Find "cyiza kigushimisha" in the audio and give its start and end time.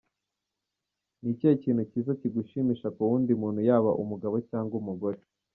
1.91-2.87